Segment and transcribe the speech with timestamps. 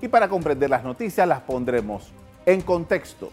[0.00, 2.12] y para comprender las noticias las pondremos
[2.46, 3.30] en contexto.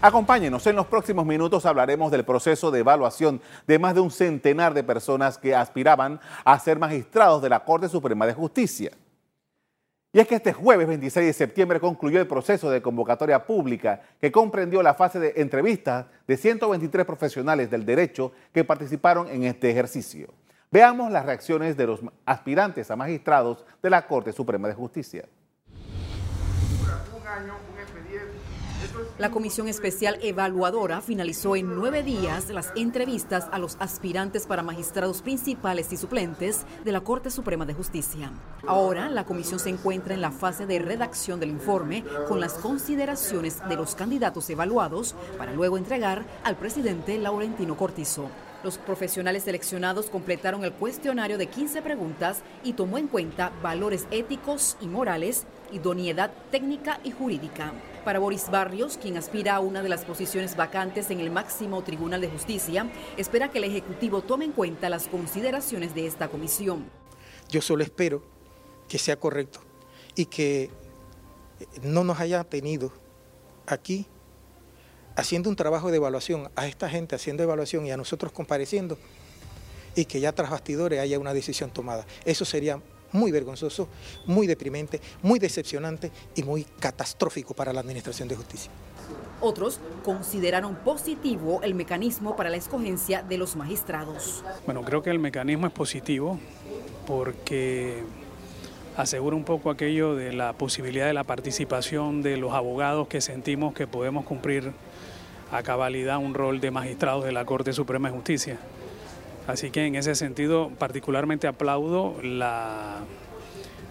[0.00, 4.72] Acompáñenos, en los próximos minutos hablaremos del proceso de evaluación de más de un centenar
[4.72, 8.92] de personas que aspiraban a ser magistrados de la Corte Suprema de Justicia.
[10.12, 14.32] Y es que este jueves 26 de septiembre concluyó el proceso de convocatoria pública que
[14.32, 20.32] comprendió la fase de entrevistas de 123 profesionales del derecho que participaron en este ejercicio.
[20.70, 25.24] Veamos las reacciones de los aspirantes a magistrados de la Corte Suprema de Justicia.
[29.18, 35.22] La Comisión Especial Evaluadora finalizó en nueve días las entrevistas a los aspirantes para magistrados
[35.22, 38.30] principales y suplentes de la Corte Suprema de Justicia.
[38.66, 43.60] Ahora, la comisión se encuentra en la fase de redacción del informe con las consideraciones
[43.68, 48.30] de los candidatos evaluados para luego entregar al presidente Laurentino Cortizo.
[48.64, 54.76] Los profesionales seleccionados completaron el cuestionario de 15 preguntas y tomó en cuenta valores éticos
[54.80, 57.72] y morales, idoneidad técnica y jurídica.
[58.04, 62.20] Para Boris Barrios, quien aspira a una de las posiciones vacantes en el máximo Tribunal
[62.20, 66.90] de Justicia, espera que el Ejecutivo tome en cuenta las consideraciones de esta comisión.
[67.48, 68.24] Yo solo espero
[68.88, 69.60] que sea correcto
[70.16, 70.70] y que
[71.82, 72.92] no nos haya tenido
[73.66, 74.08] aquí
[75.18, 78.96] haciendo un trabajo de evaluación, a esta gente haciendo evaluación y a nosotros compareciendo,
[79.96, 82.06] y que ya tras bastidores haya una decisión tomada.
[82.24, 82.80] Eso sería
[83.10, 83.88] muy vergonzoso,
[84.26, 88.70] muy deprimente, muy decepcionante y muy catastrófico para la Administración de Justicia.
[89.40, 94.44] Otros consideraron positivo el mecanismo para la escogencia de los magistrados.
[94.66, 96.38] Bueno, creo que el mecanismo es positivo
[97.08, 98.04] porque
[98.98, 103.72] asegura un poco aquello de la posibilidad de la participación de los abogados que sentimos
[103.72, 104.72] que podemos cumplir
[105.52, 108.58] a cabalidad un rol de magistrados de la Corte Suprema de Justicia.
[109.46, 112.96] Así que en ese sentido particularmente aplaudo la,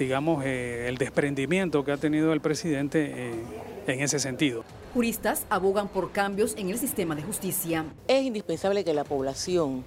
[0.00, 3.32] digamos, eh, el desprendimiento que ha tenido el presidente eh,
[3.86, 4.64] en ese sentido.
[4.94, 7.84] Juristas abogan por cambios en el sistema de justicia.
[8.08, 9.84] Es indispensable que la población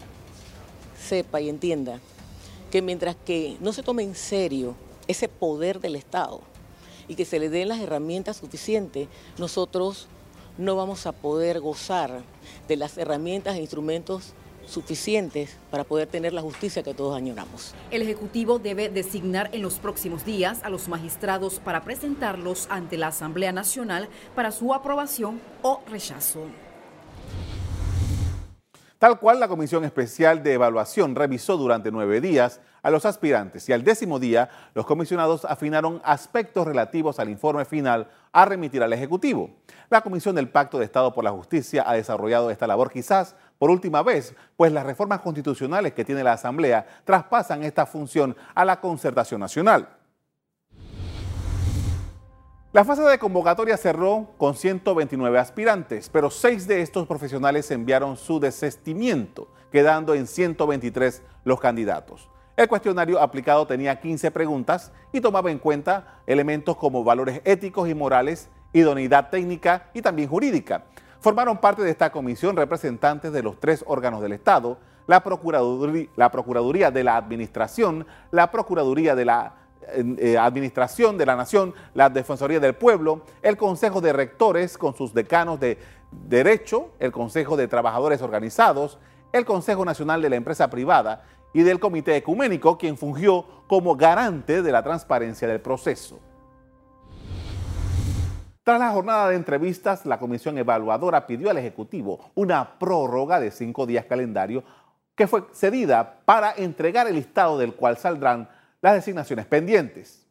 [0.98, 2.00] sepa y entienda
[2.72, 4.74] que mientras que no se tome en serio
[5.12, 6.42] ese poder del Estado
[7.08, 9.08] y que se le den las herramientas suficientes,
[9.38, 10.08] nosotros
[10.58, 12.24] no vamos a poder gozar
[12.68, 14.34] de las herramientas e instrumentos
[14.66, 17.74] suficientes para poder tener la justicia que todos añoramos.
[17.90, 23.08] El Ejecutivo debe designar en los próximos días a los magistrados para presentarlos ante la
[23.08, 26.46] Asamblea Nacional para su aprobación o rechazo.
[29.02, 33.74] Tal cual la Comisión Especial de Evaluación revisó durante nueve días a los aspirantes y
[33.74, 39.50] al décimo día los comisionados afinaron aspectos relativos al informe final a remitir al Ejecutivo.
[39.90, 43.72] La Comisión del Pacto de Estado por la Justicia ha desarrollado esta labor quizás por
[43.72, 48.80] última vez, pues las reformas constitucionales que tiene la Asamblea traspasan esta función a la
[48.80, 49.90] concertación nacional.
[52.74, 58.40] La fase de convocatoria cerró con 129 aspirantes, pero seis de estos profesionales enviaron su
[58.40, 62.30] desestimiento, quedando en 123 los candidatos.
[62.56, 67.94] El cuestionario aplicado tenía 15 preguntas y tomaba en cuenta elementos como valores éticos y
[67.94, 70.86] morales, idoneidad técnica y también jurídica.
[71.20, 74.78] Formaron parte de esta comisión representantes de los tres órganos del Estado,
[75.08, 79.56] la Procuraduría, de la Administración, la Procuraduría de la
[79.94, 85.14] eh, Administración de la Nación, la Defensoría del Pueblo, el Consejo de Rectores con sus
[85.14, 85.78] decanos de
[86.12, 89.00] Derecho, el Consejo de Trabajadores Organizados,
[89.34, 94.62] el Consejo Nacional de la Empresa Privada y del Comité Ecuménico, quien fungió como garante
[94.62, 96.20] de la transparencia del proceso.
[98.64, 103.88] Tras la jornada de entrevistas, la comisión evaluadora pidió al Ejecutivo una prórroga de cinco
[103.88, 104.64] días calendario
[105.16, 108.50] que fue cedida para entregar el listado del cual saldrán
[108.82, 110.26] las designaciones pendientes.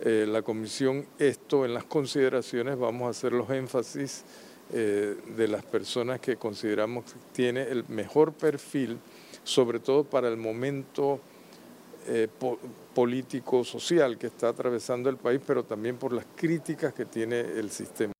[0.00, 4.24] Eh, la comisión, esto en las consideraciones, vamos a hacer los énfasis
[4.72, 8.98] eh, de las personas que consideramos que tiene el mejor perfil,
[9.44, 11.20] sobre todo para el momento
[12.08, 12.26] eh,
[12.94, 18.12] político-social que está atravesando el país, pero también por las críticas que tiene el sistema.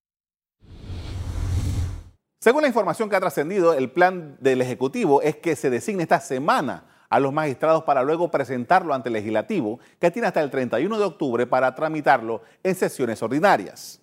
[2.39, 6.19] Según la información que ha trascendido, el plan del Ejecutivo es que se designe esta
[6.21, 10.97] semana a los magistrados para luego presentarlo ante el legislativo, que tiene hasta el 31
[10.97, 14.01] de octubre para tramitarlo en sesiones ordinarias.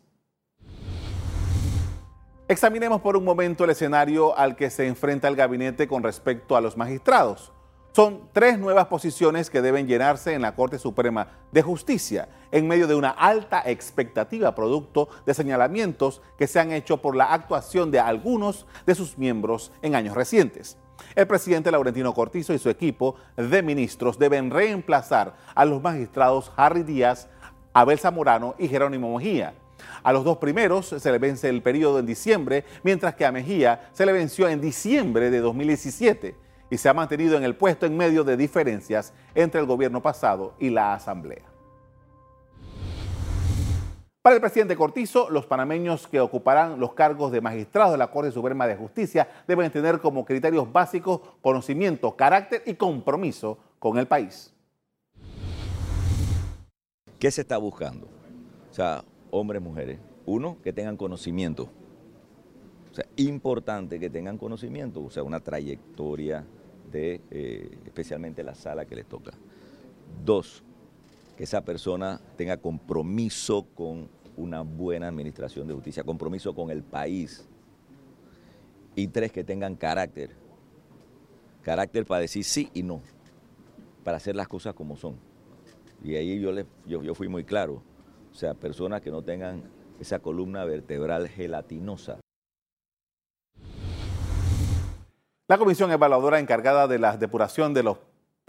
[2.47, 6.61] Examinemos por un momento el escenario al que se enfrenta el gabinete con respecto a
[6.61, 7.51] los magistrados.
[7.91, 12.87] Son tres nuevas posiciones que deben llenarse en la Corte Suprema de Justicia, en medio
[12.87, 17.99] de una alta expectativa producto de señalamientos que se han hecho por la actuación de
[17.99, 20.79] algunos de sus miembros en años recientes.
[21.15, 26.83] El presidente Laurentino Cortizo y su equipo de ministros deben reemplazar a los magistrados Harry
[26.83, 27.29] Díaz,
[27.73, 29.55] Abel Zamorano y Jerónimo Mejía.
[30.03, 33.89] A los dos primeros se le vence el periodo en diciembre, mientras que a Mejía
[33.93, 36.37] se le venció en diciembre de 2017
[36.71, 40.55] y se ha mantenido en el puesto en medio de diferencias entre el gobierno pasado
[40.59, 41.50] y la Asamblea.
[44.23, 48.31] Para el presidente Cortizo, los panameños que ocuparán los cargos de magistrados de la Corte
[48.31, 54.53] Suprema de Justicia deben tener como criterios básicos conocimiento, carácter y compromiso con el país.
[57.19, 58.09] ¿Qué se está buscando?
[58.71, 59.99] O sea, hombres, mujeres.
[60.27, 61.71] Uno, que tengan conocimiento.
[62.91, 66.45] O sea, importante que tengan conocimiento, o sea, una trayectoria
[66.93, 69.33] de eh, especialmente la sala que les toca.
[70.23, 70.63] Dos,
[71.41, 77.49] que esa persona tenga compromiso con una buena administración de justicia, compromiso con el país.
[78.95, 80.37] Y tres, que tengan carácter.
[81.63, 83.01] Carácter para decir sí y no,
[84.05, 85.17] para hacer las cosas como son.
[86.05, 86.53] Y ahí yo,
[86.85, 87.83] yo fui muy claro.
[88.31, 89.63] O sea, personas que no tengan
[89.99, 92.21] esa columna vertebral gelatinosa.
[95.49, 97.97] La comisión evaluadora encargada de la depuración de los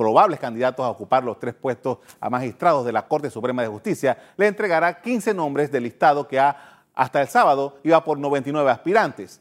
[0.01, 4.18] probables candidatos a ocupar los tres puestos a magistrados de la Corte Suprema de Justicia,
[4.36, 9.39] le entregará 15 nombres del listado que ha, hasta el sábado iba por 99 aspirantes.